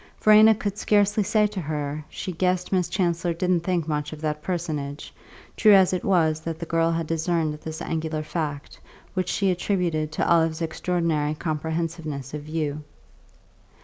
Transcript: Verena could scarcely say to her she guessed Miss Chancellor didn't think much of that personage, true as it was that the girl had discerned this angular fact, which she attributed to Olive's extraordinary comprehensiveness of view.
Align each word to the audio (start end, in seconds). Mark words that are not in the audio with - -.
Verena 0.19 0.55
could 0.55 0.79
scarcely 0.79 1.21
say 1.21 1.45
to 1.45 1.61
her 1.61 2.03
she 2.09 2.31
guessed 2.31 2.71
Miss 2.71 2.89
Chancellor 2.89 3.35
didn't 3.35 3.59
think 3.59 3.87
much 3.87 4.11
of 4.11 4.19
that 4.21 4.41
personage, 4.41 5.13
true 5.55 5.73
as 5.75 5.93
it 5.93 6.03
was 6.03 6.39
that 6.39 6.57
the 6.57 6.65
girl 6.65 6.89
had 6.89 7.05
discerned 7.05 7.53
this 7.59 7.83
angular 7.83 8.23
fact, 8.23 8.79
which 9.13 9.29
she 9.29 9.51
attributed 9.51 10.11
to 10.11 10.27
Olive's 10.27 10.59
extraordinary 10.63 11.35
comprehensiveness 11.35 12.33
of 12.33 12.41
view. 12.41 12.81